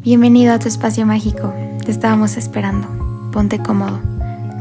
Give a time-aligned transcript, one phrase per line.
[0.00, 1.52] Bienvenido a tu espacio mágico.
[1.84, 2.86] Te estábamos esperando.
[3.32, 4.00] Ponte cómodo.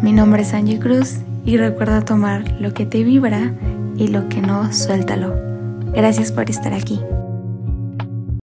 [0.01, 3.53] Mi nombre es Angie Cruz y recuerda tomar lo que te vibra
[3.95, 5.35] y lo que no, suéltalo.
[5.93, 7.00] Gracias por estar aquí.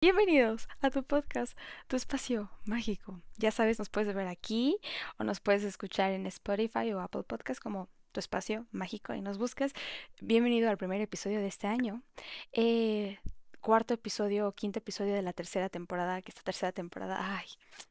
[0.02, 1.58] Bienvenidos a tu podcast,
[1.88, 3.20] tu espacio mágico.
[3.38, 4.78] Ya sabes, nos puedes ver aquí
[5.18, 9.40] o nos puedes escuchar en Spotify o Apple Podcast como tu espacio mágico y nos
[9.40, 9.74] buscas.
[10.22, 12.04] Bienvenido al primer episodio de este año.
[12.52, 13.18] Eh,
[13.64, 17.48] cuarto episodio o quinto episodio de la tercera temporada, que esta tercera temporada, ay,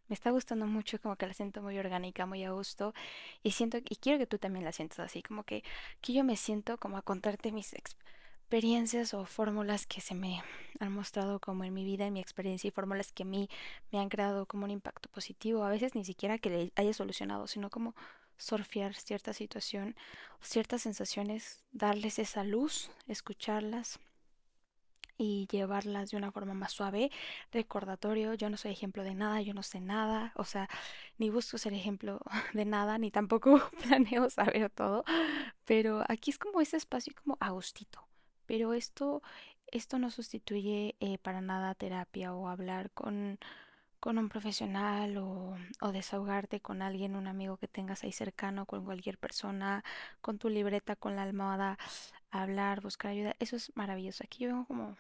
[0.07, 2.93] me está gustando mucho, como que la siento muy orgánica, muy a gusto,
[3.43, 5.65] y siento, y quiero que tú también la sientas así, como que,
[6.03, 10.43] que yo me siento como a contarte mis experiencias o fórmulas que se me
[10.79, 13.49] han mostrado como en mi vida, en mi experiencia, y fórmulas que a mí
[13.91, 17.47] me han creado como un impacto positivo, a veces ni siquiera que le haya solucionado,
[17.47, 17.95] sino como
[18.37, 19.97] surfear cierta situación,
[20.43, 23.99] ciertas sensaciones, darles esa luz, escucharlas
[25.17, 27.11] y llevarlas de una forma más suave.
[27.53, 30.69] Recordatorio, yo no soy ejemplo de nada, yo no sé nada, o sea,
[31.19, 32.21] ni busco ser ejemplo
[32.55, 35.05] de nada, ni tampoco planeo saber todo,
[35.65, 38.07] pero aquí es como ese espacio como agustito.
[38.47, 39.23] Pero esto,
[39.69, 43.39] esto no sustituye eh, para nada terapia o hablar con,
[44.03, 45.57] con un profesional o,
[45.93, 49.85] desahogarte con alguien, un amigo que tengas ahí cercano, con cualquier persona,
[50.21, 51.79] con tu libreta, con la almohada,
[52.33, 53.37] hablar, buscar ayuda.
[53.39, 54.25] Eso es maravilloso.
[54.25, 54.97] Aquí yo vengo como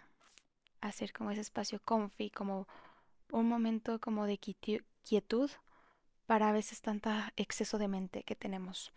[0.80, 2.68] hacer como ese espacio comfy, como
[3.32, 5.50] un momento como de quietud
[6.26, 8.92] para a veces tanta exceso de mente que tenemos.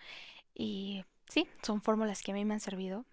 [0.53, 3.05] Y sí, son fórmulas que a mí me han servido,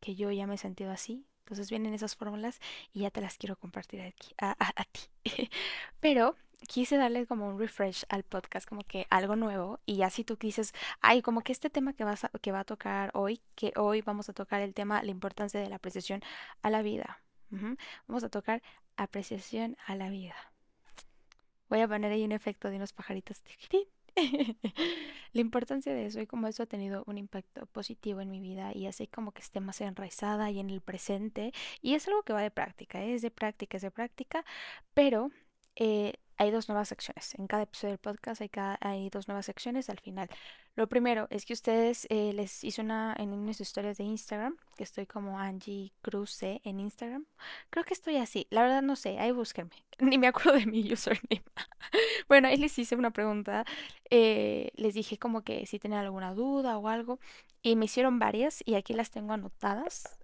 [0.00, 1.26] que yo ya me he sentido así.
[1.40, 2.60] Entonces vienen esas fórmulas
[2.92, 5.00] y ya te las quiero compartir a, a, ti.
[6.00, 9.80] Pero quise darle como un refresh al podcast, como que algo nuevo.
[9.86, 13.10] Y así tú dices, ay, como que este tema que, vas que va a tocar
[13.14, 16.22] hoy, que hoy vamos a tocar el tema, la importancia de la apreciación
[16.62, 17.22] a la vida.
[18.06, 18.62] Vamos a tocar
[18.96, 20.34] apreciación a la vida.
[21.68, 23.42] Voy a poner ahí un efecto de unos pajaritos.
[25.32, 28.72] la importancia de eso y como eso ha tenido un impacto positivo en mi vida
[28.74, 31.52] y así como que esté más enraizada y en el presente.
[31.80, 33.14] Y es algo que va de práctica, ¿eh?
[33.14, 34.44] es de práctica, es de práctica,
[34.94, 35.30] pero
[35.76, 37.34] eh, hay dos nuevas secciones.
[37.34, 38.50] En cada episodio del podcast hay,
[38.80, 40.28] hay dos nuevas secciones al final.
[40.76, 44.84] Lo primero es que ustedes eh, les hice una en unas historias de Instagram, que
[44.84, 47.26] estoy como Angie Cruz en Instagram.
[47.70, 48.46] Creo que estoy así.
[48.50, 49.72] La verdad no sé, ahí búsquenme.
[49.98, 51.42] Ni me acuerdo de mi username.
[52.28, 53.64] bueno, ahí les hice una pregunta.
[54.08, 57.18] Eh, les dije como que si tenían alguna duda o algo.
[57.60, 60.16] Y me hicieron varias y aquí las tengo anotadas.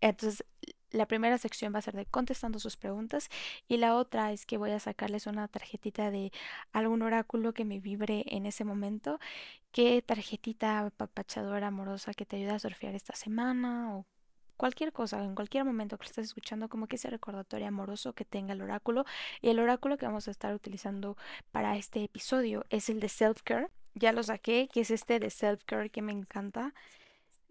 [0.00, 0.46] Entonces
[0.92, 3.28] la primera sección va a ser de contestando sus preguntas
[3.68, 6.32] y la otra es que voy a sacarles una tarjetita de
[6.72, 9.18] algún oráculo que me vibre en ese momento.
[9.72, 14.06] ¿Qué tarjetita apapachadora amorosa que te ayuda a surfear esta semana o
[14.60, 18.52] cualquier cosa, en cualquier momento que estés escuchando, como que ese recordatorio amoroso que tenga
[18.52, 19.06] el oráculo.
[19.40, 21.16] Y el oráculo que vamos a estar utilizando
[21.50, 23.68] para este episodio es el de self-care.
[23.94, 26.74] Ya lo saqué, que es este de self-care que me encanta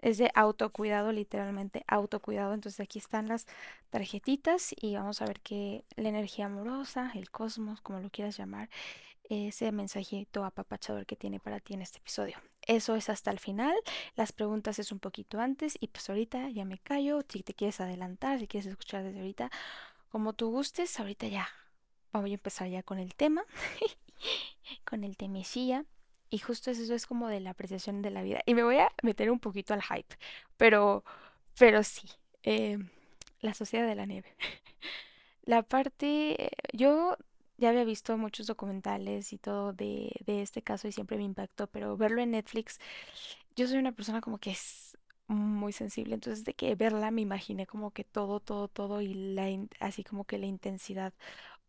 [0.01, 2.53] es de autocuidado, literalmente autocuidado.
[2.53, 3.47] Entonces aquí están las
[3.89, 8.69] tarjetitas y vamos a ver que la energía amorosa, el cosmos, como lo quieras llamar,
[9.29, 12.37] ese mensajito apapachador que tiene para ti en este episodio.
[12.65, 13.75] Eso es hasta el final.
[14.15, 17.21] Las preguntas es un poquito antes y pues ahorita ya me callo.
[17.27, 19.51] Si te quieres adelantar, si quieres escuchar desde ahorita,
[20.09, 21.47] como tú gustes, ahorita ya.
[22.11, 23.43] Vamos a empezar ya con el tema,
[24.85, 25.85] con el temesía.
[26.29, 28.41] Y justo eso es como de la apreciación de la vida.
[28.45, 30.15] Y me voy a meter un poquito al hype,
[30.57, 31.03] pero,
[31.57, 32.09] pero sí,
[32.43, 32.77] eh,
[33.41, 34.35] la sociedad de la nieve.
[35.43, 37.17] la parte, yo
[37.57, 41.67] ya había visto muchos documentales y todo de, de este caso y siempre me impactó,
[41.67, 42.79] pero verlo en Netflix,
[43.55, 44.97] yo soy una persona como que es
[45.27, 49.47] muy sensible, entonces de que verla me imaginé como que todo, todo, todo y la,
[49.79, 51.13] así como que la intensidad.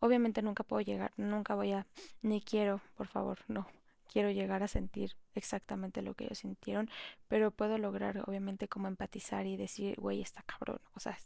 [0.01, 1.87] Obviamente nunca puedo llegar, nunca voy a,
[2.23, 3.67] ni quiero, por favor, no,
[4.13, 6.91] quiero llegar a sentir exactamente lo que ellos sintieron,
[7.29, 11.17] pero puedo lograr obviamente como empatizar y decir, güey, está cabrón, o sea,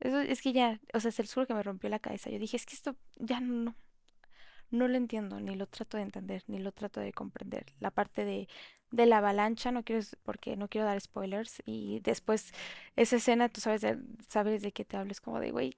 [0.00, 2.30] eso es que ya, o sea, es el sur que me rompió la cabeza.
[2.30, 3.74] Yo dije, es que esto ya no,
[4.70, 7.66] no lo entiendo, ni lo trato de entender, ni lo trato de comprender.
[7.80, 8.48] La parte de,
[8.90, 12.52] de la avalancha, no quiero, porque no quiero dar spoilers, y después
[12.96, 15.76] esa escena, tú sabes de, sabes de qué te hables, como de, güey,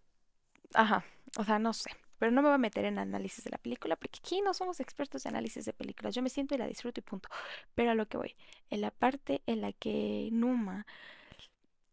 [0.75, 1.05] ajá,
[1.39, 1.91] o sea, no sé.
[2.19, 4.81] Pero no me voy a meter en análisis de la película porque aquí no somos
[4.81, 6.15] expertos en análisis de películas.
[6.15, 7.29] Yo me siento y la disfruto y punto.
[7.75, 8.37] Pero a lo que voy,
[8.71, 10.87] en la parte en la que Numa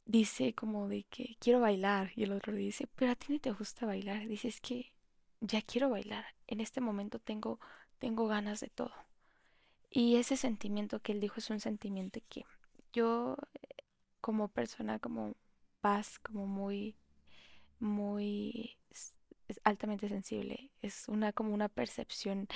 [0.06, 3.51] dice como de que quiero bailar y el otro dice, pero a ti no te
[3.51, 4.27] gusta bailar.
[4.27, 4.94] Dice, es que
[5.42, 6.25] ya quiero bailar.
[6.48, 7.60] En este momento tengo,
[8.00, 8.94] tengo ganas de todo.
[9.89, 12.45] Y ese sentimiento que él dijo es un sentimiento que
[12.94, 13.38] yo
[14.21, 15.36] como persona, como
[15.81, 16.95] paz, como muy,
[17.80, 18.78] muy
[19.66, 20.72] altamente sensible.
[20.82, 22.48] Es una como una percepción.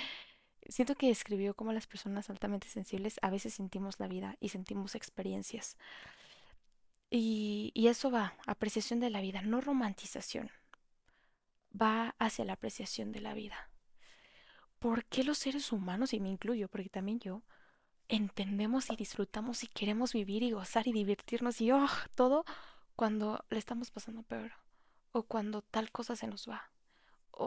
[0.66, 4.94] Siento que escribió como las personas altamente sensibles a veces sentimos la vida y sentimos
[4.94, 5.76] experiencias.
[7.10, 10.50] Y, y eso va, apreciación de la vida, no romantización.
[11.78, 13.70] Va hacia la apreciación de la vida.
[14.78, 17.42] ¿Por qué los seres humanos, y me incluyo, porque también yo,
[18.08, 22.44] entendemos y disfrutamos y queremos vivir y gozar y divertirnos y oh, todo
[22.96, 24.52] cuando le estamos pasando peor?
[25.12, 26.70] O cuando tal cosa se nos va.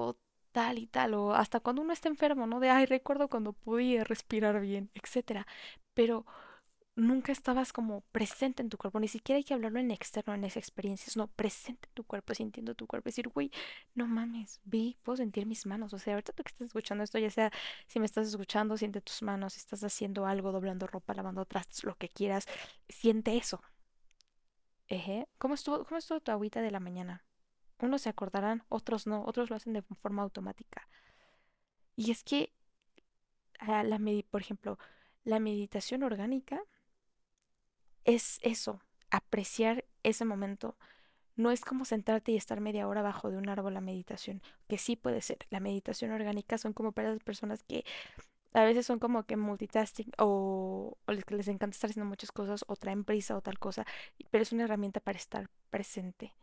[0.01, 0.15] O
[0.51, 1.13] tal y tal.
[1.15, 2.59] O hasta cuando uno está enfermo, ¿no?
[2.59, 5.47] De, ay, recuerdo cuando podía respirar bien, etcétera.
[5.93, 6.25] Pero
[6.95, 10.43] nunca estabas como presente en tu cuerpo, ni siquiera hay que hablarlo en externo, en
[10.43, 13.51] esas experiencias, no, presente en tu cuerpo, sintiendo tu cuerpo, decir, güey,
[13.95, 17.17] no mames, vi, puedo sentir mis manos, o sea, ahorita tú que estás escuchando esto,
[17.19, 17.51] ya sea
[17.87, 21.83] si me estás escuchando, siente tus manos, si estás haciendo algo, doblando ropa, lavando trastes,
[21.83, 22.45] lo que quieras,
[22.89, 23.61] siente eso.
[25.37, 27.23] ¿Cómo estuvo, cómo estuvo tu agüita de la mañana?
[27.83, 30.88] Unos se acordarán, otros no, otros lo hacen de forma automática.
[31.97, 32.53] Y es que,
[33.59, 33.83] ah,
[34.31, 34.80] por ejemplo,
[35.25, 36.62] la meditación orgánica
[38.06, 38.81] es eso,
[39.12, 40.77] apreciar ese momento.
[41.35, 44.77] No es como sentarte y estar media hora bajo de un árbol la meditación, que
[44.77, 45.39] sí puede ser.
[45.50, 47.83] La meditación orgánica son como para las personas que
[48.53, 52.63] a veces son como que multitasking o, o les, les encanta estar haciendo muchas cosas
[52.68, 53.86] o traen prisa o tal cosa,
[54.31, 56.33] pero es una herramienta para estar presente.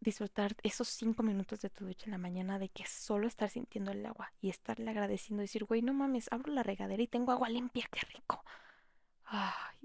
[0.00, 3.90] Disfrutar esos cinco minutos de tu ducha en la mañana de que solo estar sintiendo
[3.90, 7.48] el agua y estarle agradeciendo, decir, güey, no mames, abro la regadera y tengo agua
[7.48, 8.44] limpia, qué rico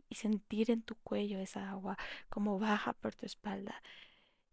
[0.10, 1.98] y sentir en tu cuello esa agua
[2.30, 3.82] como baja por tu espalda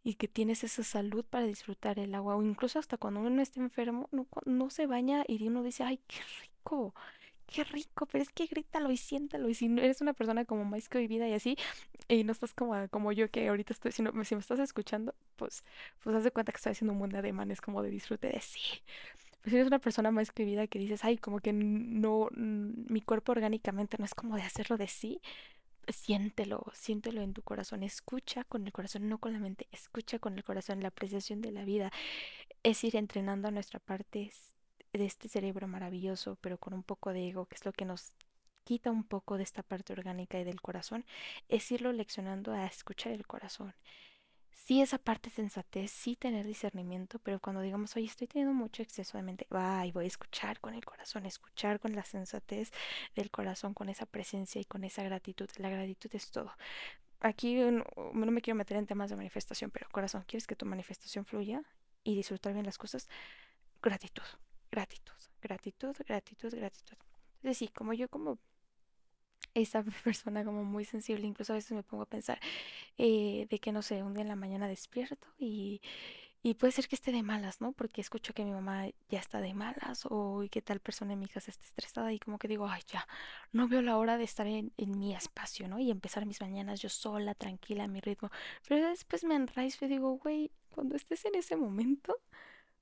[0.03, 3.61] y que tienes esa salud para disfrutar el agua o incluso hasta cuando uno está
[3.61, 6.95] enfermo no, no se baña y uno dice ay qué rico
[7.53, 9.49] qué rico, pero es que grítalo y siéntalo.
[9.49, 11.57] Y si eres una persona como más vivida y así,
[12.09, 15.65] y no estás como, como yo que ahorita estoy, si, si me estás escuchando, pues,
[16.03, 18.41] pues haz de cuenta que estoy haciendo un buen de ademanes como de disfrute de
[18.41, 18.61] sí
[19.43, 23.97] pues eres una persona más vida que dices, ay, como que no, mi cuerpo orgánicamente
[23.99, 25.21] no es como de hacerlo de sí,
[25.89, 30.37] siéntelo, siéntelo en tu corazón, escucha con el corazón, no con la mente, escucha con
[30.37, 31.91] el corazón, la apreciación de la vida
[32.63, 34.31] es ir entrenando a nuestra parte
[34.93, 38.13] de este cerebro maravilloso, pero con un poco de ego, que es lo que nos
[38.65, 41.05] quita un poco de esta parte orgánica y del corazón,
[41.49, 43.75] es irlo leccionando a escuchar el corazón
[44.71, 49.19] sí esa parte sensatez, sí tener discernimiento, pero cuando digamos, oye, estoy teniendo mucho exceso
[49.19, 52.71] de mente, va y voy a escuchar con el corazón, escuchar con la sensatez
[53.17, 55.49] del corazón, con esa presencia y con esa gratitud.
[55.57, 56.53] La gratitud es todo.
[57.19, 61.25] Aquí no me quiero meter en temas de manifestación, pero corazón, ¿quieres que tu manifestación
[61.25, 61.63] fluya
[62.05, 63.09] y disfrutar bien las cosas?
[63.83, 64.23] Gratitud,
[64.71, 65.13] gratitud,
[65.43, 66.97] gratitud, gratitud, gratitud.
[67.39, 68.39] Es decir, como yo como
[69.55, 72.41] esa persona como muy sensible, incluso a veces me pongo a pensar
[72.99, 75.81] eh, de que no sé, un día en la mañana despierto y,
[76.43, 77.73] y puede ser que esté de malas, ¿no?
[77.73, 81.27] Porque escucho que mi mamá ya está de malas o que tal persona en mi
[81.29, 83.07] casa esté estresada y como que digo, ay, ya,
[83.53, 85.79] no veo la hora de estar en, en mi espacio, ¿no?
[85.79, 88.31] Y empezar mis mañanas yo sola, tranquila, a mi ritmo.
[88.69, 92.17] Pero después me enraizo y digo, güey, cuando estés en ese momento,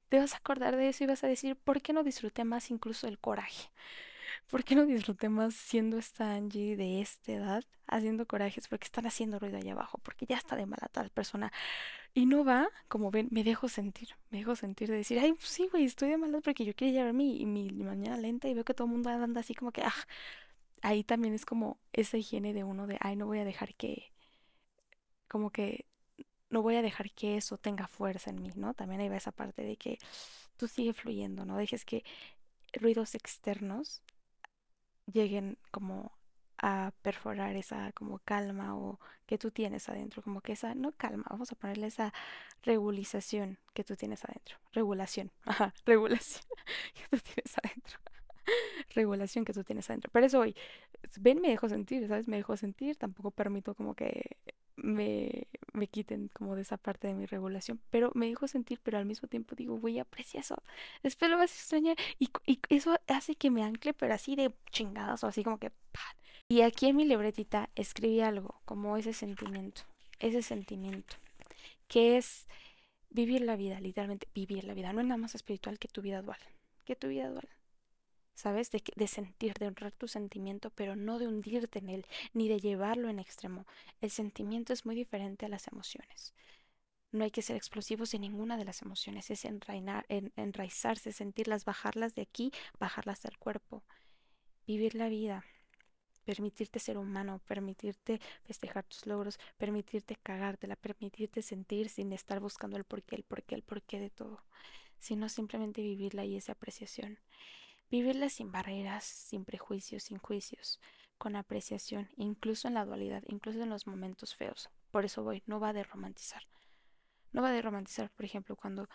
[0.08, 2.70] te vas a acordar de eso y vas a decir, ¿por qué no disfruté más
[2.70, 3.70] incluso el coraje?
[4.50, 8.68] ¿Por qué no disfruté más siendo esta Angie de esta edad haciendo corajes?
[8.68, 11.52] Porque están haciendo ruido allá abajo, porque ya está de mala tal persona.
[12.14, 15.48] Y no va, como ven, me dejo sentir, me dejo sentir de decir, ay, pues
[15.48, 18.64] sí, güey, estoy de malas porque yo quiero llevar mi, mi, mañana lenta y veo
[18.64, 19.94] que todo el mundo anda así como que, ah,
[20.82, 24.12] ahí también es como esa higiene de uno de, ay, no voy a dejar que,
[25.28, 25.86] como que,
[26.50, 28.74] no voy a dejar que eso tenga fuerza en mí, ¿no?
[28.74, 29.98] También ahí va esa parte de que
[30.56, 32.04] tú sigue fluyendo, no dejes que
[32.74, 34.02] ruidos externos
[35.06, 36.12] lleguen como
[36.60, 41.24] a perforar esa como calma o que tú tienes adentro, como que esa, no calma,
[41.30, 42.12] vamos a ponerle esa
[42.62, 46.44] regulización que tú tienes adentro, regulación, ajá, regulación
[46.94, 47.98] que tú tienes adentro,
[48.94, 50.10] regulación que tú tienes adentro.
[50.12, 50.54] Pero eso hoy,
[51.20, 52.28] ven, me dejo sentir, ¿sabes?
[52.28, 54.36] Me dejo sentir, tampoco permito como que
[54.78, 58.98] me, me quiten como de esa parte de mi regulación, pero me dejo sentir, pero
[58.98, 60.56] al mismo tiempo digo, voy a apreciar eso,
[61.02, 64.52] después lo vas a extrañar y, y eso hace que me ancle, pero así de
[64.70, 65.72] chingadas o así como que...
[66.48, 69.82] Y aquí en mi libretita escribí algo, como ese sentimiento,
[70.18, 71.16] ese sentimiento,
[71.88, 72.46] que es
[73.10, 76.22] vivir la vida, literalmente vivir la vida, no es nada más espiritual que tu vida
[76.22, 76.38] dual,
[76.86, 77.48] que tu vida dual.
[78.38, 78.70] ¿Sabes?
[78.70, 82.60] De, de sentir, de honrar tu sentimiento, pero no de hundirte en él, ni de
[82.60, 83.66] llevarlo en extremo.
[84.00, 86.34] El sentimiento es muy diferente a las emociones.
[87.10, 91.64] No hay que ser explosivos en ninguna de las emociones, es enrainar, en, enraizarse, sentirlas,
[91.64, 93.82] bajarlas de aquí, bajarlas al cuerpo,
[94.68, 95.44] vivir la vida,
[96.24, 102.84] permitirte ser humano, permitirte festejar tus logros, permitirte cagártela, permitirte sentir sin estar buscando el
[102.84, 104.44] porqué, el porqué, el porqué de todo,
[105.00, 107.18] sino simplemente vivirla y esa apreciación.
[107.90, 110.78] Vivirla sin barreras, sin prejuicios, sin juicios,
[111.16, 114.70] con apreciación, incluso en la dualidad, incluso en los momentos feos.
[114.90, 116.42] Por eso voy, no va de romantizar.
[117.32, 118.88] No va de romantizar, por ejemplo, cuando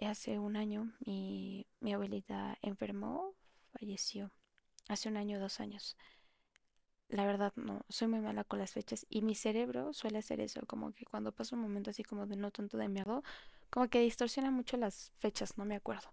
[0.00, 3.34] hace un año mi, mi abuelita enfermó,
[3.72, 4.30] falleció.
[4.88, 5.96] Hace un año, dos años.
[7.08, 10.64] La verdad, no, soy muy mala con las fechas y mi cerebro suele hacer eso,
[10.66, 13.24] como que cuando pasa un momento así como de no tanto de miedo,
[13.68, 16.08] como que distorsiona mucho las fechas, no me acuerdo.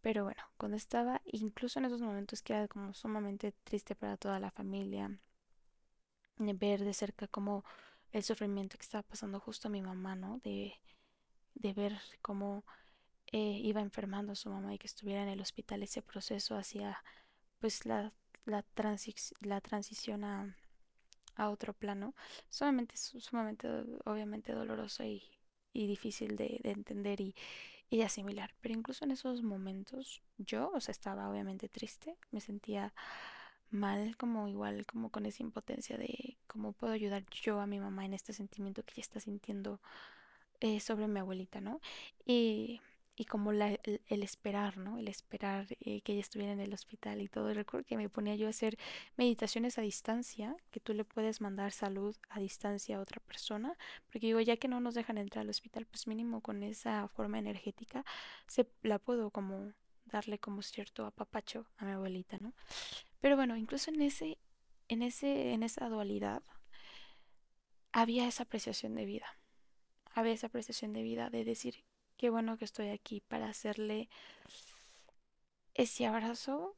[0.00, 4.40] Pero bueno, cuando estaba, incluso en esos momentos que era como sumamente triste para toda
[4.40, 5.10] la familia,
[6.38, 7.64] ver de cerca como
[8.12, 10.38] el sufrimiento que estaba pasando justo a mi mamá, ¿no?
[10.44, 10.74] De,
[11.54, 12.64] de ver cómo
[13.32, 17.02] eh, iba enfermando a su mamá y que estuviera en el hospital, ese proceso hacia
[17.60, 18.12] pues la,
[18.46, 18.64] la,
[19.42, 20.56] la transición a,
[21.36, 22.14] a, otro plano,
[22.48, 23.68] sumamente, sumamente
[24.04, 25.22] obviamente doloroso y,
[25.72, 27.34] y difícil de, de entender y,
[27.90, 28.54] y asimilar.
[28.60, 32.92] Pero incluso en esos momentos yo, o sea, estaba obviamente triste, me sentía
[33.70, 38.04] mal, como igual, como con esa impotencia de cómo puedo ayudar yo a mi mamá
[38.04, 39.80] en este sentimiento que ella está sintiendo
[40.60, 41.80] eh, sobre mi abuelita, ¿no?
[42.24, 42.80] Y,
[43.18, 44.98] y como la, el, esperar, ¿no?
[44.98, 47.52] El esperar eh, que ella estuviera en el hospital y todo.
[47.52, 48.78] Recuerdo que me ponía yo a hacer
[49.16, 53.76] meditaciones a distancia, que tú le puedes mandar salud a distancia a otra persona,
[54.10, 57.38] porque digo, ya que no nos dejan entrar al hospital, pues mínimo con esa forma
[57.38, 58.04] energética
[58.46, 59.72] se la puedo como
[60.04, 62.54] darle como cierto apapacho a mi abuelita, ¿no?
[63.20, 64.38] Pero bueno, incluso en ese,
[64.88, 66.42] en ese, en esa dualidad
[67.92, 69.26] había esa apreciación de vida
[70.18, 71.84] había esa apreciación de vida, de decir,
[72.18, 74.10] qué bueno que estoy aquí para hacerle
[75.74, 76.76] ese abrazo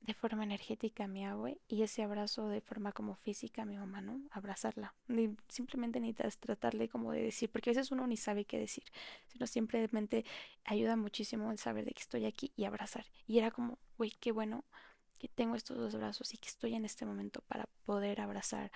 [0.00, 3.76] de forma energética a mi abue y ese abrazo de forma como física a mi
[3.76, 4.20] mamá, ¿no?
[4.30, 4.94] Abrazarla.
[5.08, 8.84] Ni, simplemente ni tratarle como de decir, porque a veces uno ni sabe qué decir,
[9.26, 10.24] sino simplemente
[10.64, 13.06] ayuda muchísimo el saber de que estoy aquí y abrazar.
[13.26, 14.64] Y era como, güey, qué bueno
[15.18, 18.70] que tengo estos dos brazos y que estoy en este momento para poder abrazar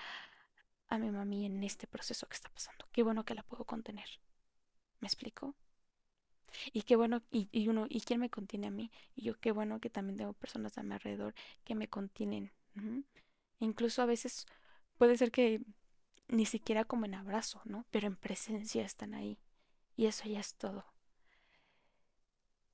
[0.89, 2.87] a mi mami en este proceso que está pasando.
[2.91, 4.09] Qué bueno que la puedo contener.
[5.01, 5.55] ¿Me explico?
[6.73, 8.91] Y qué bueno, y, y, uno, ¿y quién me contiene a mí?
[9.15, 12.53] Y yo qué bueno que también tengo personas a mi alrededor que me contienen.
[13.61, 14.47] Incluso a veces
[14.99, 15.61] puede ser que
[16.29, 17.87] ni siquiera como en abrazo, ¿no?
[17.91, 19.39] Pero en presencia están ahí.
[19.97, 20.85] Y eso ya es todo.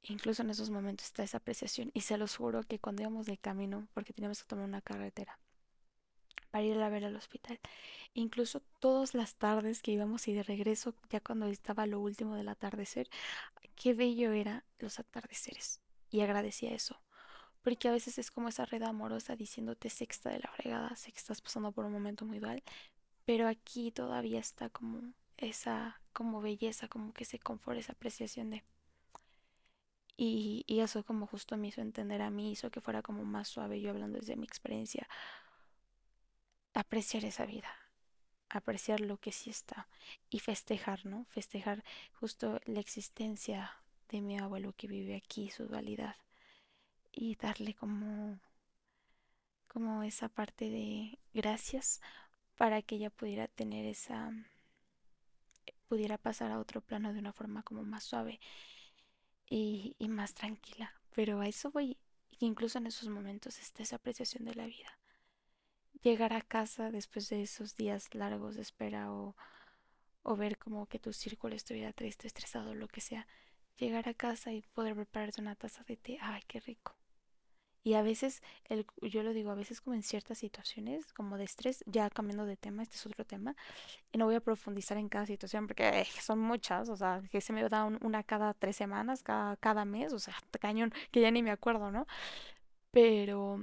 [0.02, 1.90] Incluso en esos momentos está esa apreciación.
[1.94, 5.38] Y se los juro que cuando íbamos de camino, porque teníamos que tomar una carretera,
[6.54, 7.58] para ir a ver al hospital.
[8.12, 12.48] Incluso todas las tardes que íbamos y de regreso, ya cuando estaba lo último del
[12.48, 13.08] atardecer,
[13.74, 15.80] qué bello era los atardeceres.
[16.12, 17.00] Y agradecía eso.
[17.62, 21.40] Porque a veces es como esa red amorosa diciéndote sexta de la fregada, que estás
[21.40, 22.62] pasando por un momento muy dual,
[23.24, 28.62] pero aquí todavía está como esa como belleza, como que se confort, esa apreciación de...
[30.16, 33.48] Y, y eso como justo me hizo entender a mí, hizo que fuera como más
[33.48, 35.08] suave yo hablando desde mi experiencia,
[36.74, 37.70] apreciar esa vida,
[38.48, 39.88] apreciar lo que sí está
[40.30, 41.24] y festejar, ¿no?
[41.26, 43.72] Festejar justo la existencia
[44.08, 46.16] de mi abuelo que vive aquí, su dualidad
[47.12, 48.38] y darle como
[49.68, 52.00] como esa parte de gracias
[52.56, 54.32] para que ella pudiera tener esa
[55.88, 58.40] pudiera pasar a otro plano de una forma como más suave
[59.48, 60.92] y, y más tranquila.
[61.14, 61.98] Pero a eso voy,
[62.40, 64.98] incluso en esos momentos está esa apreciación de la vida
[66.04, 69.34] llegar a casa después de esos días largos de espera o,
[70.22, 73.26] o ver como que tu círculo estuviera triste, estresado, lo que sea,
[73.78, 76.94] llegar a casa y poder prepararte una taza de té, ay, qué rico.
[77.82, 81.44] Y a veces, el, yo lo digo, a veces como en ciertas situaciones, como de
[81.44, 83.56] estrés, ya cambiando de tema, este es otro tema,
[84.12, 87.52] y no voy a profundizar en cada situación porque son muchas, o sea, que se
[87.52, 91.42] me da una cada tres semanas, cada, cada mes, o sea, cañón, que ya ni
[91.42, 92.06] me acuerdo, ¿no?
[92.90, 93.60] Pero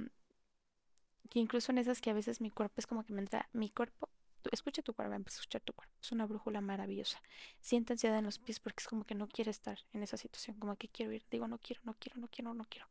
[1.32, 3.70] que incluso en esas que a veces mi cuerpo es como que me entra, mi
[3.70, 4.10] cuerpo,
[4.50, 7.22] escucha tu cuerpo, empieza a escuchar tu cuerpo, es una brújula maravillosa.
[7.58, 10.58] Siente ansiedad en los pies porque es como que no quiere estar en esa situación,
[10.58, 12.86] como que quiero ir, digo no quiero, no quiero, no quiero, no quiero.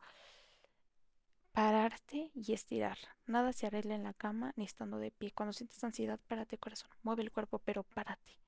[1.51, 2.97] Pararte y estirar.
[3.27, 5.31] Nada se arregla en la cama ni estando de pie.
[5.33, 8.39] Cuando sientes ansiedad, párate corazón, mueve el cuerpo, pero párate.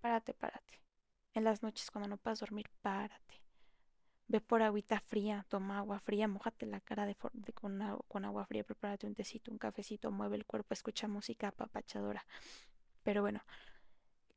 [0.00, 0.80] Párate, párate.
[1.34, 3.42] En las noches cuando no puedas dormir, párate.
[4.28, 9.06] Ve por agüita fría, toma agua fría, mojate la cara de, con, agua fría, prepárate
[9.06, 12.26] un tecito, un cafecito, mueve el cuerpo, escucha música apapachadora.
[13.02, 13.42] Pero bueno,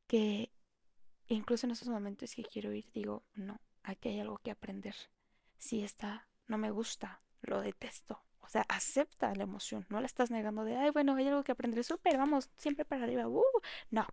[0.07, 0.49] que
[1.27, 4.95] incluso en esos momentos que quiero ir, digo, no, aquí hay algo que aprender.
[5.57, 10.31] Si está, no me gusta, lo detesto, O sea, acepta la emoción, no la estás
[10.31, 13.43] negando de, ay, bueno, hay algo que aprender, súper, vamos, siempre para arriba, uh,
[13.89, 14.05] no,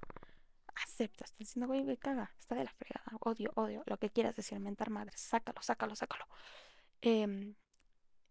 [0.82, 4.36] acepta, estás diciendo, güey, me caga, está de la fregada, odio, odio, lo que quieras
[4.36, 6.26] decir, mentar madre, sácalo, sácalo, sácalo.
[7.00, 7.54] Em,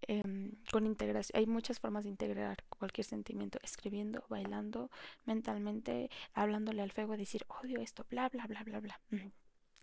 [0.01, 4.91] em, con integración, hay muchas formas de integrar cualquier sentimiento, escribiendo, bailando,
[5.25, 9.01] mentalmente, hablándole al fuego, decir, odio esto, bla, bla, bla, bla, bla.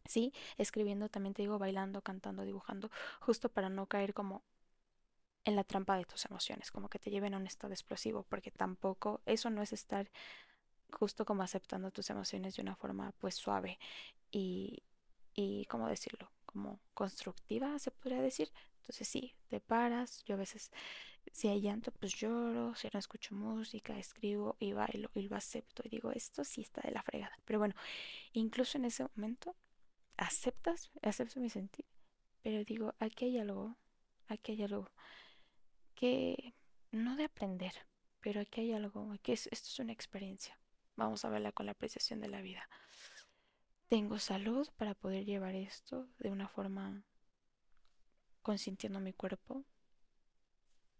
[0.07, 2.91] Sí, escribiendo también te digo, bailando, cantando, dibujando,
[3.21, 4.43] justo para no caer como
[5.45, 8.51] en la trampa de tus emociones, como que te lleven a un estado explosivo, porque
[8.51, 10.11] tampoco eso no es estar
[10.95, 13.79] justo como aceptando tus emociones de una forma pues suave
[14.31, 14.83] y,
[15.35, 16.31] y ¿cómo decirlo?
[16.47, 18.51] Como constructiva, se podría decir.
[18.81, 20.71] Entonces sí, te paras, yo a veces,
[21.33, 25.83] si hay llanto, pues lloro, si no escucho música, escribo y bailo y lo acepto
[25.87, 27.35] y digo, esto sí está de la fregada.
[27.47, 27.75] Pero bueno,
[28.33, 29.57] incluso en ese momento,
[30.19, 31.87] aceptas, acepto mi sentir,
[32.43, 33.77] pero digo, aquí hay algo,
[34.29, 34.91] aquí hay algo
[35.95, 36.55] que
[36.93, 37.73] no de aprender,
[38.21, 40.59] pero aquí hay algo, que es, esto es una experiencia.
[40.97, 42.69] Vamos a verla con la apreciación de la vida.
[43.89, 47.03] Tengo salud para poder llevar esto de una forma
[48.43, 49.65] consintiendo mi cuerpo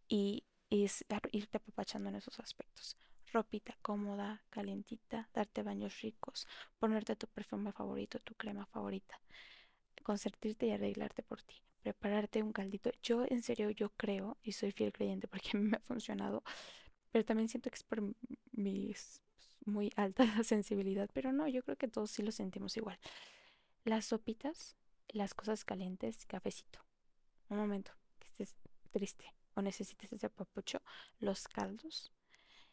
[0.09, 2.97] y, irte apapachando en esos aspectos.
[3.33, 6.49] Ropita cómoda, calientita, darte baños ricos,
[6.79, 9.21] ponerte tu perfume favorito, tu crema favorita,
[10.03, 12.91] consentirte y arreglarte por ti, prepararte un caldito.
[13.03, 16.43] Yo en serio, yo creo y soy fiel creyente porque a mí me ha funcionado,
[17.13, 18.03] pero también siento que es por
[18.53, 19.23] mis
[19.65, 22.99] muy alta sensibilidad, pero no, yo creo que todos sí lo sentimos igual.
[23.85, 24.77] Las sopitas,
[25.09, 26.81] las cosas calientes, cafecito.
[27.49, 28.57] Un momento, que estés
[28.91, 30.83] triste o necesites ese papucho,
[31.21, 32.13] los caldos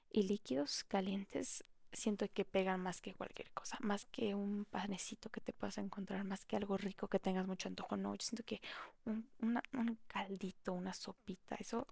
[0.10, 5.42] y líquidos calientes siento que pegan más que cualquier cosa, más que un panecito que
[5.42, 7.98] te puedas encontrar, más que algo rico que tengas mucho antojo.
[7.98, 8.62] No, yo siento que
[9.06, 11.88] un, un caldito, una sopita, eso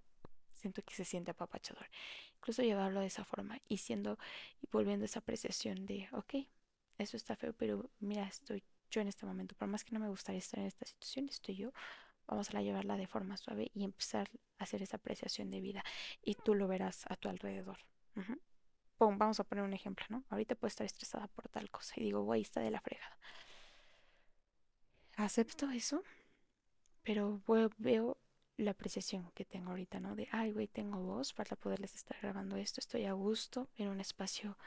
[0.60, 1.88] siento que se siente apapachador.
[2.36, 4.18] Incluso llevarlo de esa forma y siendo
[4.62, 6.36] y volviendo esa apreciación de, ok,
[6.98, 10.10] eso está feo, pero mira, estoy yo en este momento, por más que no me
[10.10, 11.72] gustaría estar en esta situación, estoy yo,
[12.28, 15.84] vamos a llevarla de forma suave y empezar a hacer esa apreciación de vida
[16.24, 17.78] y tú lo verás a tu alrededor.
[19.00, 20.24] vamos a poner un ejemplo, ¿no?
[20.30, 23.18] Ahorita puedo estar estresada por tal cosa y digo, güey, está de la fregada.
[25.16, 26.04] Acepto eso,
[27.04, 27.42] pero
[27.78, 28.18] veo
[28.60, 30.16] la apreciación que tengo ahorita, ¿no?
[30.16, 34.02] De, ay, güey, tengo voz para poderles estar grabando esto, estoy a gusto en un
[34.02, 34.58] espacio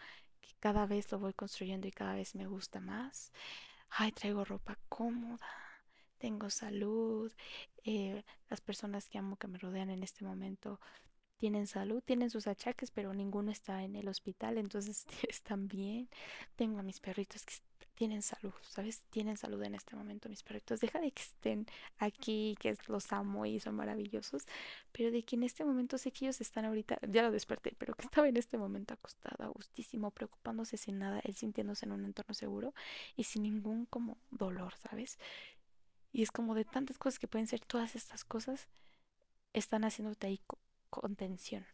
[0.40, 3.32] que cada vez lo voy construyendo y cada vez me gusta más.
[3.90, 5.46] Ay, traigo ropa cómoda,
[6.18, 7.32] tengo salud,
[7.84, 10.80] eh, las personas que amo que me rodean en este momento
[11.36, 16.08] tienen salud, tienen sus achaques, pero ninguno está en el hospital, entonces están bien.
[16.56, 17.54] Tengo a mis perritos que
[17.94, 19.02] tienen salud, ¿sabes?
[19.10, 20.80] Tienen salud en este momento mis perritos.
[20.80, 21.66] Deja de que estén
[21.98, 24.44] aquí, que los amo y son maravillosos,
[24.92, 27.94] pero de que en este momento sé que ellos están ahorita, ya lo desperté, pero
[27.94, 32.34] que estaba en este momento acostada, gustísimo, preocupándose sin nada, él sintiéndose en un entorno
[32.34, 32.74] seguro
[33.16, 35.18] y sin ningún como dolor, ¿sabes?
[36.12, 38.68] Y es como de tantas cosas que pueden ser todas estas cosas,
[39.52, 40.40] están haciéndote ahí
[40.90, 41.66] contención.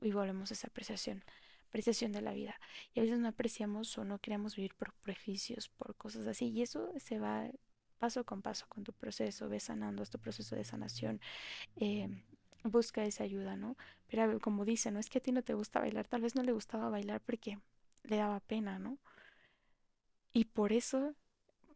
[0.00, 1.24] Y volvemos a esa apreciación
[1.68, 2.58] apreciación de la vida.
[2.94, 6.48] Y a veces no apreciamos o no queremos vivir por prejuicios, por cosas así.
[6.48, 7.48] Y eso se va
[7.98, 11.20] paso con paso con tu proceso, ves sanando, este proceso de sanación.
[11.76, 12.08] Eh,
[12.64, 13.76] busca esa ayuda, ¿no?
[14.08, 16.42] Pero como dice, no es que a ti no te gusta bailar, tal vez no
[16.42, 17.58] le gustaba bailar porque
[18.04, 18.98] le daba pena, ¿no?
[20.32, 21.14] Y por eso,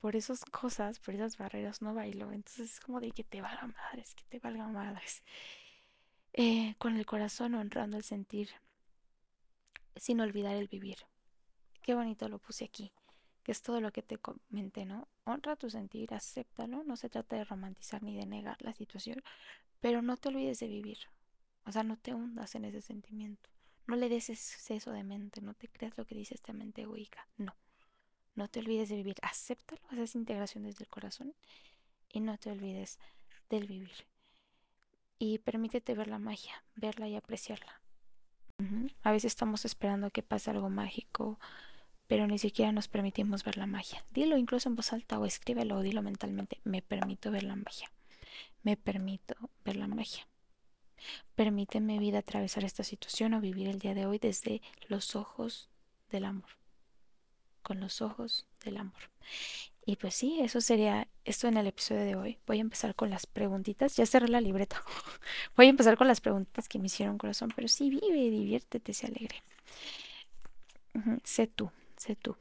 [0.00, 2.32] por esas cosas, por esas barreras no bailo.
[2.32, 5.22] Entonces es como de que te valga madres, que te valga madres.
[6.34, 8.50] Eh, con el corazón honrando el sentir
[9.96, 10.98] sin olvidar el vivir.
[11.82, 12.92] Qué bonito lo puse aquí,
[13.42, 15.08] que es todo lo que te comenté, ¿no?
[15.24, 19.22] Honra tu sentir, acéptalo, no se trata de romantizar ni de negar la situación,
[19.80, 20.98] pero no te olvides de vivir.
[21.64, 23.50] O sea, no te hundas en ese sentimiento.
[23.86, 27.28] No le des exceso de mente, no te creas lo que dice esta mente egoica.
[27.36, 27.54] No.
[28.34, 29.16] No te olvides de vivir.
[29.22, 31.34] Acéptalo, haz esa integración desde el corazón
[32.10, 32.98] y no te olvides
[33.50, 34.06] del vivir.
[35.18, 37.81] Y permítete ver la magia, verla y apreciarla.
[39.02, 41.38] A veces estamos esperando que pase algo mágico,
[42.06, 44.04] pero ni siquiera nos permitimos ver la magia.
[44.12, 46.60] Dilo incluso en voz alta o escríbelo o dilo mentalmente.
[46.64, 47.90] Me permito ver la magia.
[48.62, 50.26] Me permito ver la magia.
[51.34, 55.68] Permíteme vida atravesar esta situación o vivir el día de hoy desde los ojos
[56.10, 56.50] del amor.
[57.62, 59.10] Con los ojos del amor.
[59.84, 62.38] Y pues sí, eso sería esto en el episodio de hoy.
[62.46, 63.96] Voy a empezar con las preguntitas.
[63.96, 64.82] Ya cerré la libreta.
[65.56, 67.52] Voy a empezar con las preguntas que me hicieron corazón.
[67.54, 69.42] Pero sí, vive, diviértete, se alegre.
[71.24, 72.36] sé tú, sé tú.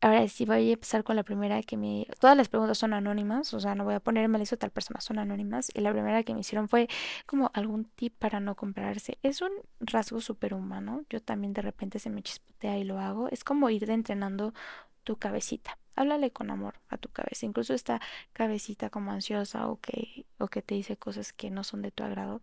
[0.00, 2.06] Ahora sí voy a empezar con la primera que me...
[2.20, 4.70] Todas las preguntas son anónimas, o sea, no voy a poner me la hizo tal
[4.70, 5.72] persona, son anónimas.
[5.74, 6.88] Y la primera que me hicieron fue
[7.26, 9.18] como algún tip para no comprarse.
[9.24, 11.02] Es un rasgo superhumano.
[11.10, 13.28] Yo también de repente se me chispotea y lo hago.
[13.28, 14.54] Es como ir entrenando
[15.02, 15.78] tu cabecita.
[15.98, 17.44] Háblale con amor a tu cabeza.
[17.44, 18.00] Incluso esta
[18.32, 22.04] cabecita como ansiosa o que, o que te dice cosas que no son de tu
[22.04, 22.40] agrado.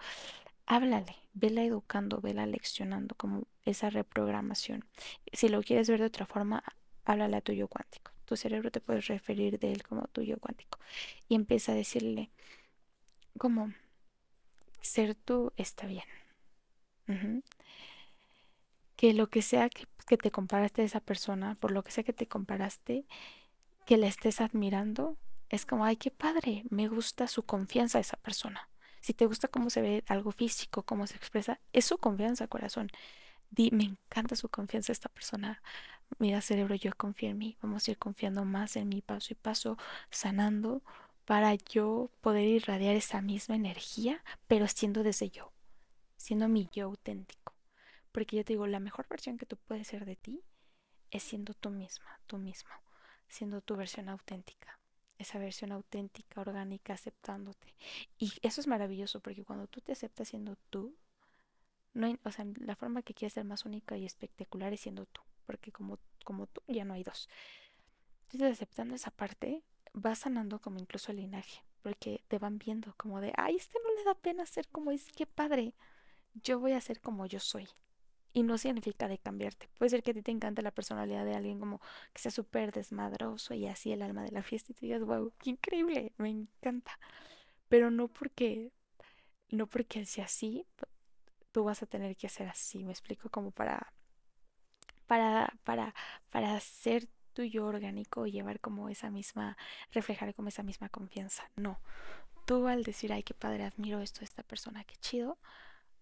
[0.65, 4.83] Háblale, vela educando, vela leccionando, como esa reprogramación.
[5.31, 6.65] Si lo quieres ver de otra forma,
[7.05, 8.11] háblale a tu yo cuántico.
[8.25, 10.77] Tu cerebro te puede referir de él como tu yo cuántico.
[11.29, 12.31] Y empieza a decirle,
[13.37, 13.73] como,
[14.81, 16.03] ser tú está bien.
[18.97, 22.03] Que lo que sea que, que te comparaste de esa persona, por lo que sea
[22.03, 23.05] que te comparaste,
[23.85, 25.17] que la estés admirando,
[25.49, 28.69] es como, ay, qué padre, me gusta su confianza a esa persona.
[29.01, 32.89] Si te gusta cómo se ve algo físico, cómo se expresa, es su confianza, corazón.
[33.51, 35.61] Di, me encanta su confianza esta persona.
[36.17, 37.57] Mira, cerebro, yo confío en mí.
[37.61, 39.77] Vamos a ir confiando más en mí paso y paso,
[40.09, 40.81] sanando
[41.25, 45.51] para yo poder irradiar esa misma energía, pero siendo desde yo,
[46.17, 47.53] siendo mi yo auténtico.
[48.11, 50.43] Porque yo te digo, la mejor versión que tú puedes ser de ti
[51.11, 52.71] es siendo tú misma, tú mismo,
[53.27, 54.79] siendo tu versión auténtica.
[55.17, 57.73] Esa versión auténtica, orgánica, aceptándote.
[58.17, 60.95] Y eso es maravilloso porque cuando tú te aceptas siendo tú,
[61.93, 65.21] no o sea, la forma que quieres ser más única y espectacular es siendo tú
[65.45, 67.29] porque como, como tú ya no hay dos.
[68.31, 73.21] Entonces aceptando esa parte, vas sanando como incluso el linaje, porque te van viendo como
[73.21, 75.73] de, ay, este no le da pena ser como es, qué padre,
[76.33, 77.67] yo voy a ser como yo soy.
[78.35, 79.69] Y no significa de cambiarte.
[79.79, 81.79] Puede ser que a ti te encante la personalidad de alguien como
[82.13, 85.31] que sea súper desmadroso y así el alma de la fiesta y te digas, wow,
[85.39, 86.99] qué increíble, me encanta.
[87.69, 88.71] Pero no porque,
[89.49, 90.67] no porque él sea así,
[91.51, 93.93] tú vas a tener que ser así, me explico, como para
[95.07, 95.93] para, para,
[96.31, 99.57] para ser tuyo orgánico y llevar como esa misma,
[99.91, 101.49] reflejar como esa misma confianza.
[101.55, 101.79] No,
[102.45, 105.37] tú al decir, ay, qué padre, admiro esto de esta persona, qué chido,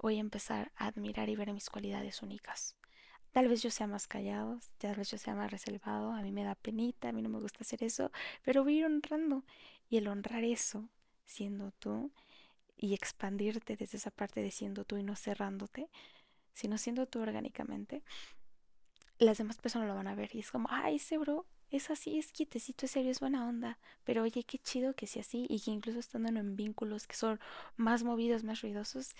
[0.04, 2.76] voy a empezar a admirar y ver mis cualidades únicas.
[3.32, 6.44] Tal vez yo sea más callado, tal vez yo sea más reservado, a mí me
[6.44, 8.12] da penita, a mí no me gusta hacer eso,
[8.44, 9.46] pero voy a ir honrando.
[9.90, 10.90] Y el honrar eso,
[11.26, 12.12] siendo tú,
[12.76, 15.90] y expandirte desde esa parte de siendo tú y no cerrándote,
[16.52, 18.04] sino siendo tú orgánicamente,
[19.20, 22.20] las demás personas lo van a ver y es como, ay, ese bro es así,
[22.20, 23.80] es quietecito, es serio, es buena onda.
[24.04, 27.40] Pero oye, qué chido que sea así y que incluso estando en vínculos que son
[27.78, 29.16] más movidos, más ruidosos,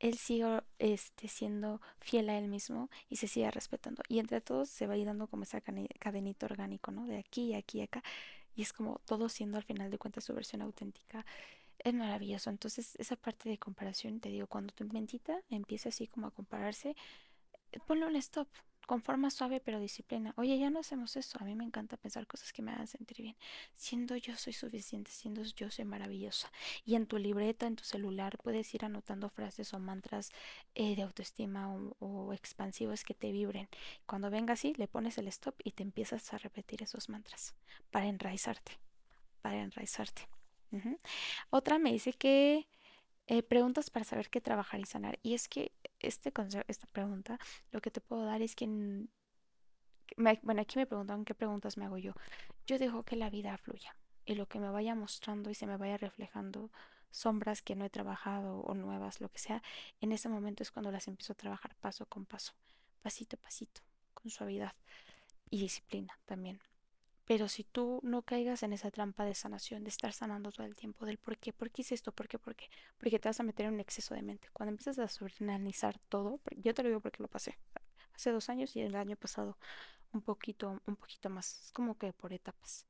[0.00, 4.02] él siga este, siendo fiel a él mismo y se siga respetando.
[4.08, 7.06] Y entre todos se va a ir dando como esa cadenita orgánico, ¿no?
[7.06, 8.02] De aquí, aquí, acá.
[8.54, 11.24] Y es como todo siendo al final de cuentas su versión auténtica.
[11.78, 12.50] Es maravilloso.
[12.50, 16.96] Entonces, esa parte de comparación, te digo, cuando tu mentita empieza así como a compararse,
[17.86, 18.48] ponle un stop
[18.88, 20.32] con forma suave pero disciplina.
[20.38, 21.36] Oye, ya no hacemos eso.
[21.42, 23.36] A mí me encanta pensar cosas que me hagan sentir bien.
[23.74, 26.50] Siendo yo soy suficiente, siendo yo soy maravillosa.
[26.86, 30.32] Y en tu libreta, en tu celular, puedes ir anotando frases o mantras
[30.74, 33.68] eh, de autoestima o, expansivos que te vibren.
[34.06, 37.54] Cuando venga así, le pones el stop y te empiezas a repetir esos mantras
[37.90, 38.72] para enraizarte.
[39.42, 40.30] Para enraizarte.
[41.50, 42.66] Otra me dice que
[43.26, 45.18] eh, preguntas para saber qué trabajar y sanar.
[45.22, 46.32] Y es que este
[46.68, 47.38] esta pregunta,
[47.70, 48.66] lo que te puedo dar es que,
[50.16, 52.14] bueno, aquí me preguntan qué preguntas me hago yo.
[52.66, 55.76] Yo dejo que la vida fluya y lo que me vaya mostrando y se me
[55.76, 56.70] vaya reflejando
[57.10, 59.62] sombras que no he trabajado o nuevas, lo que sea,
[60.00, 62.52] en ese momento es cuando las empiezo a trabajar paso con paso,
[63.02, 63.80] pasito a pasito,
[64.14, 64.74] con suavidad
[65.50, 66.60] y disciplina también.
[67.28, 70.74] Pero si tú no caigas en esa trampa de sanación, de estar sanando todo el
[70.74, 73.38] tiempo, del por qué, por qué hice esto, por qué, por qué, porque te vas
[73.38, 74.48] a meter en un exceso de mente.
[74.54, 77.58] Cuando empiezas a sobreanalizar todo, yo te lo digo porque lo pasé
[78.14, 79.58] hace dos años y el año pasado
[80.12, 82.86] un poquito, un poquito más, es como que por etapas,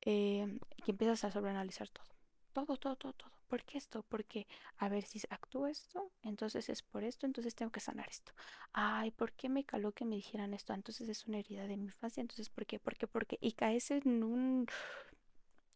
[0.00, 2.06] eh, y empiezas a sobreanalizar todo,
[2.54, 3.35] todo, todo, todo, todo.
[3.48, 4.04] ¿Por qué esto?
[4.08, 4.46] Porque,
[4.78, 8.32] a ver, si actúo esto, entonces es por esto, entonces tengo que sanar esto.
[8.72, 10.72] Ay, ¿por qué me caló que me dijeran esto?
[10.72, 12.78] Entonces es una herida de mi infancia, entonces ¿por qué?
[12.78, 13.06] ¿Por qué?
[13.06, 13.38] ¿Por qué?
[13.40, 14.66] Y caes en un,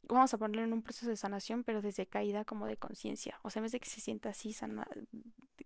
[0.02, 3.38] vamos a ponerlo en un proceso de sanación, pero desde caída como de conciencia.
[3.42, 4.54] O sea, en vez de que se sienta así,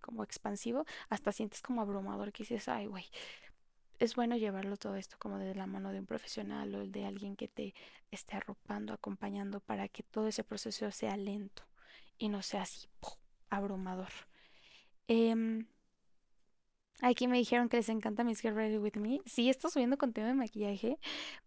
[0.01, 3.07] como expansivo, hasta sientes como abrumador, que dices, ay, güey,
[3.99, 7.37] es bueno llevarlo todo esto como de la mano de un profesional o de alguien
[7.37, 7.75] que te
[8.11, 11.63] esté arropando, acompañando para que todo ese proceso sea lento
[12.19, 12.89] y no sea así
[13.51, 14.11] abrumador.
[15.09, 15.67] Em,
[17.01, 19.21] aquí me dijeron que les encanta mis Get Ready With Me.
[19.27, 20.99] Sí, estoy subiendo contenido de maquillaje,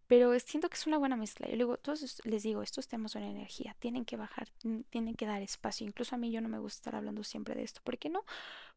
[0.08, 1.48] pero siento que es una buena mezcla.
[1.50, 4.50] Yo digo, todos les digo, estos temas son energía, tienen que bajar,
[4.90, 5.88] tienen que dar espacio.
[5.88, 7.82] Incluso a mí yo no me gusta estar hablando siempre de esto.
[7.84, 8.24] ¿Por qué no?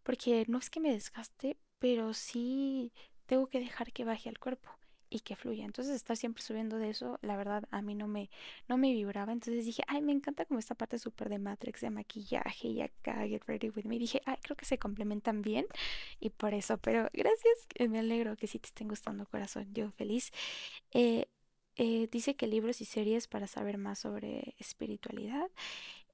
[0.02, 2.92] Porque no es que me desgaste, pero sí
[3.26, 4.70] tengo que dejar que baje al cuerpo.
[5.10, 5.64] Y que fluya.
[5.64, 8.30] Entonces estar siempre subiendo de eso, la verdad a mí no me,
[8.68, 9.32] no me vibraba.
[9.32, 13.26] Entonces dije, ay, me encanta como esta parte súper de Matrix, de maquillaje y acá,
[13.26, 13.98] get ready with me.
[13.98, 15.66] Dije, ay, creo que se complementan bien
[16.20, 20.32] y por eso, pero gracias, me alegro que sí te estén gustando corazón, yo feliz.
[20.92, 21.26] Eh,
[21.76, 25.50] eh, dice que libros y series para saber más sobre espiritualidad.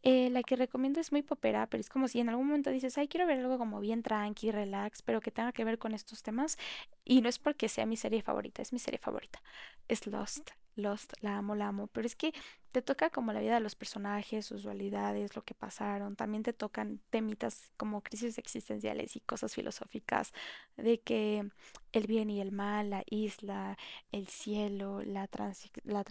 [0.08, 2.96] Eh, la que recomiendo es muy popera, pero es como si en algún momento dices,
[2.96, 6.22] ay, quiero ver algo como bien tranqui, relax, pero que tenga que ver con estos
[6.22, 6.58] temas.
[7.04, 9.42] Y no es porque sea mi serie favorita, es mi serie favorita.
[9.88, 10.50] Es Lost.
[10.76, 11.88] Lost, la amo, la amo.
[11.88, 12.32] Pero es que
[12.72, 16.16] te toca como la vida de los personajes, sus dualidades, lo que pasaron.
[16.16, 20.32] También te tocan temitas como crisis existenciales y cosas filosóficas
[20.76, 21.48] de que
[21.92, 23.78] el bien y el mal, la isla,
[24.12, 25.28] el cielo, la
[25.84, 26.04] la,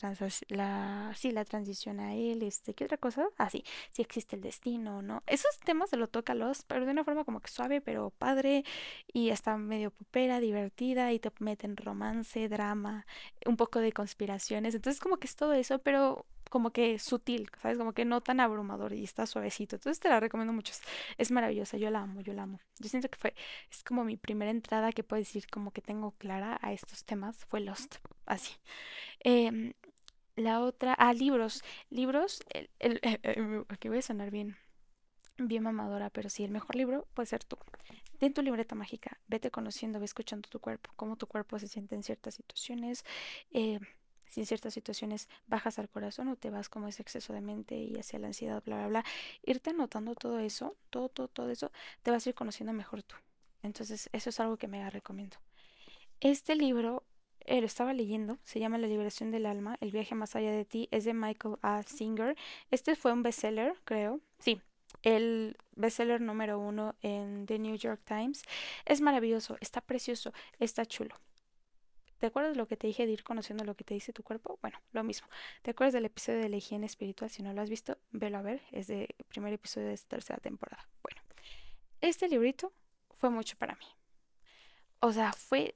[0.50, 3.28] la sí, la transición a él, este, ¿qué otra cosa?
[3.38, 5.22] Ah, sí, si existe el destino, ¿no?
[5.28, 8.10] Esos temas se lo toca a los, pero de una forma como que suave, pero
[8.10, 8.64] padre
[9.14, 13.06] y hasta medio popera, divertida y te meten romance, drama,
[13.46, 14.76] un poco de conspiraciones.
[14.76, 17.78] Entonces como que es todo eso, pero como que sutil, ¿sabes?
[17.78, 19.76] Como que no tan abrumador y está suavecito.
[19.76, 20.74] Entonces te la recomiendo mucho.
[21.18, 22.60] Es, maravillosa, yo la amo, yo la amo.
[22.80, 23.36] Yo siento que fue,
[23.70, 27.46] es como mi primera entrada que puedo decir como que tengo clara a estos temas,
[27.46, 28.54] fue Lost, así.
[29.20, 29.74] Em,
[30.36, 34.58] la otra, ah, libros, libros, el, el, aquí voy a sonar bien,
[35.38, 37.58] bien mamadora, pero sí, el mejor libro puede ser tú.
[38.20, 41.96] Ten tu libreta mágica, vete conociendo, ve escuchando tu cuerpo, cómo tu cuerpo se siente
[41.96, 43.04] en ciertas situaciones.
[43.52, 43.80] Eh,
[44.28, 47.76] si en ciertas situaciones bajas al corazón o te vas como ese exceso de mente
[47.76, 49.06] y hacia la ansiedad, bla, bla, bla,
[49.44, 51.72] irte anotando todo eso, todo, todo, todo eso,
[52.04, 53.16] te vas a ir conociendo mejor tú.
[53.64, 55.38] Entonces, eso es algo que me recomiendo.
[56.20, 57.04] Este libro
[57.42, 60.66] eh, lo estaba leyendo, se llama La liberación del alma, El viaje más allá de
[60.66, 61.84] ti, es de Michael A.
[61.84, 62.36] Singer.
[62.72, 64.20] Este fue un bestseller, creo.
[64.40, 64.62] Sí,
[65.04, 68.44] el bestseller número uno en The New York Times.
[68.86, 71.16] Es maravilloso, está precioso, está chulo.
[72.20, 74.24] ¿Te acuerdas de lo que te dije de ir conociendo lo que te dice tu
[74.24, 74.58] cuerpo?
[74.62, 75.28] Bueno, lo mismo.
[75.62, 77.30] ¿Te acuerdas del episodio de la higiene espiritual?
[77.30, 78.62] Si no lo has visto, velo a ver.
[78.72, 80.88] Es el primer episodio de esta tercera temporada.
[81.04, 81.22] Bueno,
[82.02, 82.72] este librito
[83.18, 83.86] fue mucho para mí.
[85.00, 85.76] O sea, fue.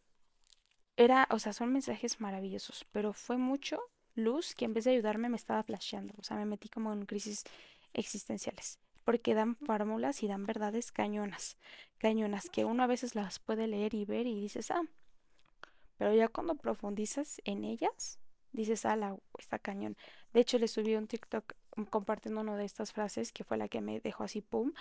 [0.96, 3.80] Era, o sea, son mensajes maravillosos, pero fue mucho
[4.16, 6.14] luz que en vez de ayudarme me estaba flasheando.
[6.18, 7.44] O sea, me metí como en crisis
[7.94, 8.80] existenciales.
[9.06, 11.58] Porque dan fórmulas y dan verdades cañonas.
[11.98, 14.84] Cañonas que uno a veces las puede leer y ver y dices, ah,
[16.00, 18.20] pero ya cuando profundizas en ellas,
[18.54, 19.98] dices, ala, está cañón.
[20.34, 21.54] De hecho, le subí un TikTok
[21.90, 24.72] compartiendo una de estas frases que fue la que me dejó así, pum,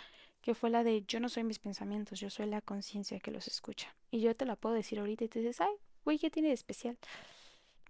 [0.40, 3.48] que fue la de yo no soy mis pensamientos, yo soy la conciencia que los
[3.48, 3.94] escucha.
[4.12, 6.54] Y yo te la puedo decir ahorita y te dices, ay, güey, ¿qué tiene de
[6.54, 6.96] especial?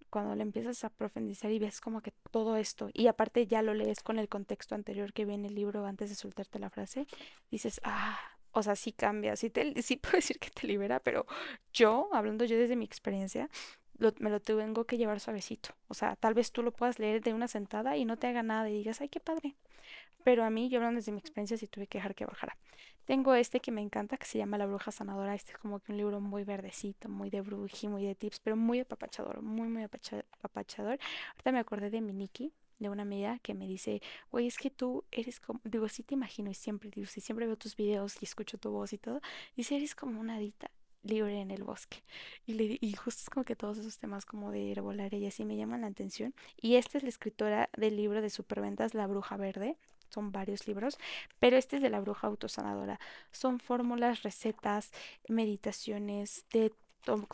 [0.08, 3.74] Cuando le empiezas a profundizar y ves como que todo esto, y aparte ya lo
[3.74, 7.06] lees con el contexto anterior que viene el libro antes de soltarte la frase,
[7.50, 8.18] dices, ah,
[8.58, 11.26] o sea, sí cambia, sí, te, sí puedo decir que te libera, pero
[11.72, 13.48] yo, hablando yo desde mi experiencia,
[13.98, 15.70] me lo tengo que llevar suavecito.
[15.88, 18.42] O sea, tal vez tú lo puedas leer de una sentada y no te haga
[18.42, 19.56] nada y digas, ay, qué padre.
[20.24, 22.56] Pero a mí, yo hablando desde mi experiencia, sí tuve que dejar que bajara.
[23.06, 25.34] Tengo este que me encanta, que se llama La Bruja Sanadora.
[25.34, 28.54] Este es como que un libro muy verdecito, muy de bruji, muy de tips, pero
[28.54, 30.98] muy apapachador, muy, muy apapachador.
[31.30, 34.70] Ahorita me acordé de mi Nikki, de una amiga que me dice, güey, es que
[34.70, 38.16] tú eres como, digo, sí te imagino y siempre, digo, si siempre veo tus videos
[38.20, 39.20] y escucho tu voz y todo,
[39.56, 40.70] dice, eres como una adita
[41.02, 42.02] libre en el bosque.
[42.46, 45.44] Y, le, y justo es como que todos esos temas como de herbolaria y así
[45.44, 46.34] me llaman la atención.
[46.60, 49.76] Y esta es la escritora del libro de superventas, La Bruja Verde.
[50.10, 50.96] Son varios libros,
[51.38, 52.98] pero este es de la bruja autosanadora.
[53.30, 54.90] Son fórmulas, recetas,
[55.28, 56.72] meditaciones, te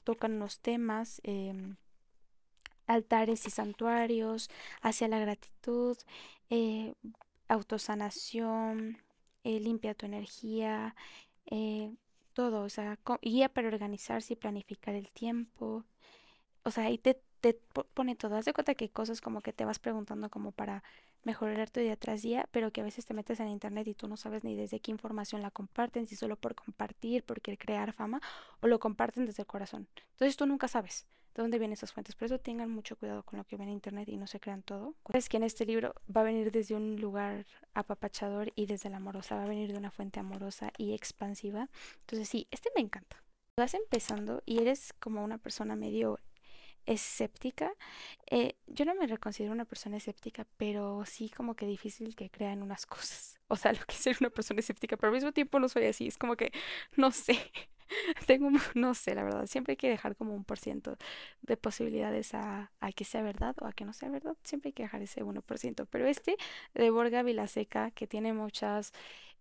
[0.02, 1.20] tocan unos temas.
[1.22, 1.76] Eh,
[2.86, 4.50] altares y santuarios,
[4.82, 5.96] hacia la gratitud,
[6.50, 6.94] eh,
[7.48, 8.98] autosanación,
[9.44, 10.94] eh, limpia tu energía,
[11.46, 11.92] eh,
[12.32, 15.84] todo, o sea, guía para organizarse y planificar el tiempo.
[16.64, 17.54] O sea, ahí te, te
[17.94, 18.36] pone todo.
[18.36, 20.82] Haz de cuenta que hay cosas como que te vas preguntando como para
[21.24, 24.08] mejorar tu día tras día, pero que a veces te metes en internet y tú
[24.08, 28.20] no sabes ni desde qué información la comparten, si solo por compartir, por crear fama,
[28.60, 29.88] o lo comparten desde el corazón.
[30.12, 32.14] Entonces tú nunca sabes de dónde vienen esas fuentes.
[32.14, 34.62] Por eso tengan mucho cuidado con lo que ven en internet y no se crean
[34.62, 34.94] todo.
[35.12, 38.98] Es que en este libro va a venir desde un lugar apapachador y desde la
[38.98, 41.68] amorosa, va a venir de una fuente amorosa y expansiva.
[42.00, 43.22] Entonces sí, este me encanta.
[43.56, 46.18] Vas empezando y eres como una persona medio
[46.86, 47.72] escéptica.
[48.30, 52.62] Eh, yo no me considero una persona escéptica, pero sí como que difícil que crean
[52.62, 53.38] unas cosas.
[53.48, 55.86] O sea, lo que es ser una persona escéptica, pero al mismo tiempo no soy
[55.86, 56.06] así.
[56.06, 56.52] Es como que,
[56.96, 57.38] no sé,
[58.26, 60.96] tengo, no sé, la verdad, siempre hay que dejar como un por ciento
[61.42, 64.72] de posibilidades a, a, que sea verdad o a que no sea verdad, siempre hay
[64.72, 66.36] que dejar ese 1%, pero este
[66.74, 68.92] de Borga Vilaseca, que tiene muchas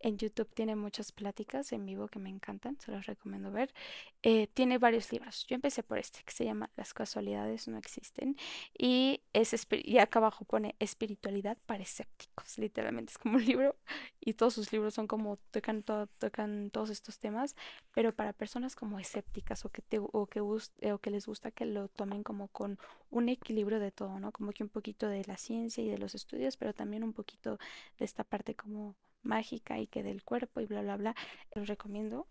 [0.04, 3.74] En YouTube tiene muchas pláticas en vivo que me encantan, se los recomiendo ver.
[4.22, 5.48] Eh, tiene varios libros.
[5.48, 8.36] Yo empecé por este que se llama Las casualidades no existen
[8.78, 12.58] y, es, y acá abajo pone espiritualidad para escépticos.
[12.58, 13.78] Literalmente es como un libro
[14.20, 17.56] y todos sus libros son como tocan, tocan todos estos temas,
[17.94, 21.66] pero para personas como escépticas o que, te, o, que o que les gusta que
[21.66, 22.78] lo tomen como con
[23.14, 24.32] un equilibrio de todo, ¿no?
[24.32, 27.58] Como que un poquito de la ciencia y de los estudios, pero también un poquito
[27.98, 31.16] de esta parte como mágica y que del cuerpo y bla, bla, bla.
[31.56, 32.28] Los recomiendo.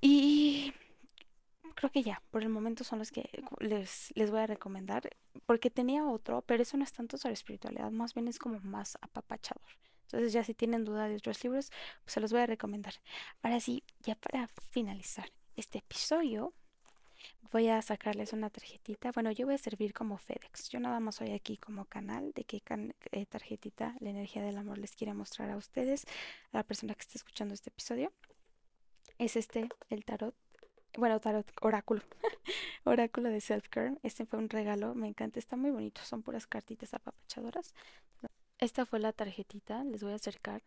[0.00, 0.72] Y
[1.74, 3.28] creo que ya, por el momento son los que
[3.60, 5.08] les, les voy a recomendar,
[5.46, 8.98] porque tenía otro, pero eso no es tanto sobre espiritualidad, más bien es como más
[9.00, 9.66] apapachador.
[10.04, 11.70] Entonces ya si tienen duda de otros libros,
[12.04, 12.94] pues se los voy a recomendar.
[13.42, 16.52] Ahora sí, ya para finalizar este episodio,
[17.50, 19.12] voy a sacarles una tarjetita.
[19.12, 20.68] Bueno, yo voy a servir como FedEx.
[20.70, 22.62] Yo nada más soy aquí como canal de qué
[23.12, 26.06] eh, tarjetita la energía del amor les quiere mostrar a ustedes,
[26.52, 28.12] a la persona que esté escuchando este episodio.
[29.18, 30.34] Es este, el tarot.
[30.96, 32.02] Bueno, tarot, oráculo.
[32.84, 33.98] oráculo de self-care.
[34.02, 36.02] Este fue un regalo, me encanta, está muy bonito.
[36.04, 37.74] Son puras cartitas apapachadoras.
[38.58, 40.62] Esta fue la tarjetita, les voy a acercar.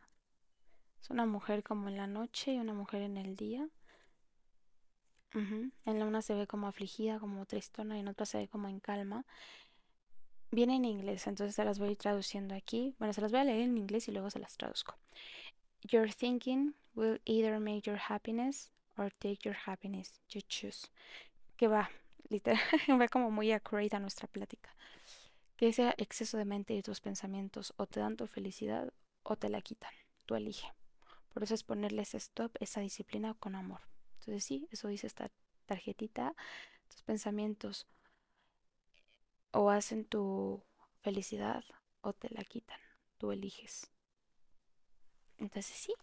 [1.02, 3.70] Es una mujer como en la noche y una mujer en el día.
[5.36, 8.70] En la una se ve como afligida, como tristona, y en otra se ve como
[8.70, 9.26] en calma.
[10.52, 12.96] Viene en inglés, entonces se las voy a ir traduciendo aquí.
[13.00, 14.96] Bueno, se las voy a leer en inglés y luego se las traduzco.
[15.82, 20.22] Your thinking will either make your happiness or take your happiness.
[20.30, 20.88] You choose.
[21.58, 21.90] Que va,
[22.30, 22.60] literal,
[23.00, 24.76] va como muy accurate a nuestra plática.
[25.58, 28.94] Que ese exceso de mente y tus pensamientos o te dan tu felicidad
[29.24, 29.92] o te la quitan.
[30.26, 30.72] Tú elige.
[31.34, 33.82] Por eso es ponerles stop, esa disciplina con amor.
[34.26, 35.30] Entonces sí, eso dice esta
[35.68, 36.34] tarjetita.
[36.88, 37.88] Tus pensamientos
[39.52, 40.64] o hacen tu
[41.02, 41.64] felicidad
[42.02, 42.80] o te la quitan.
[43.20, 43.92] Tú eliges.
[45.38, 45.94] Entonces sí,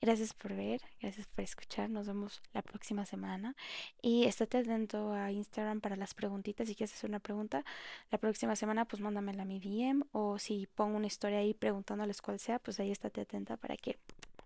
[0.00, 1.90] gracias por ver, gracias por escuchar.
[1.90, 3.56] Nos vemos la próxima semana.
[4.00, 6.68] Y estate atento a Instagram para las preguntitas.
[6.68, 7.64] Si quieres hacer una pregunta,
[8.10, 10.04] la próxima semana pues mándamela a mi DM.
[10.12, 13.98] O si pongo una historia ahí preguntándoles cuál sea, pues ahí estate atenta para que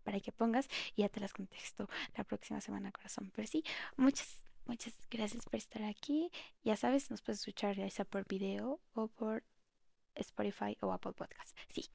[0.07, 3.33] para que pongas y ya te las contesto la próxima semana, corazón.
[3.35, 3.65] Pero sí,
[3.97, 6.31] muchas, muchas gracias por estar aquí.
[6.63, 9.43] Ya sabes, nos puedes escuchar ya sea por video o por
[10.15, 11.59] Spotify o Apple Podcast.
[11.69, 11.91] Sí,